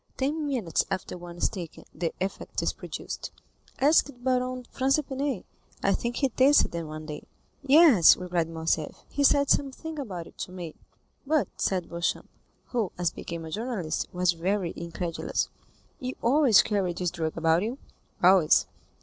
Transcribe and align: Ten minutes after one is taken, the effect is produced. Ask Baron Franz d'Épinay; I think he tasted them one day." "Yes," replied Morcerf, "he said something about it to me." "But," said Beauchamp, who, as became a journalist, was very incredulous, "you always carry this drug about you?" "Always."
Ten 0.17 0.47
minutes 0.47 0.83
after 0.89 1.15
one 1.15 1.37
is 1.37 1.47
taken, 1.47 1.83
the 1.93 2.11
effect 2.19 2.63
is 2.63 2.73
produced. 2.73 3.29
Ask 3.79 4.09
Baron 4.17 4.65
Franz 4.71 4.95
d'Épinay; 4.97 5.43
I 5.83 5.93
think 5.93 6.15
he 6.15 6.29
tasted 6.29 6.71
them 6.71 6.87
one 6.87 7.05
day." 7.05 7.21
"Yes," 7.61 8.17
replied 8.17 8.49
Morcerf, 8.49 9.03
"he 9.11 9.23
said 9.23 9.51
something 9.51 9.99
about 9.99 10.25
it 10.25 10.39
to 10.39 10.51
me." 10.51 10.73
"But," 11.27 11.49
said 11.57 11.87
Beauchamp, 11.87 12.27
who, 12.69 12.91
as 12.97 13.11
became 13.11 13.45
a 13.45 13.51
journalist, 13.51 14.07
was 14.11 14.31
very 14.33 14.73
incredulous, 14.75 15.49
"you 15.99 16.15
always 16.23 16.63
carry 16.63 16.93
this 16.93 17.11
drug 17.11 17.37
about 17.37 17.61
you?" 17.61 17.77
"Always." 18.23 18.65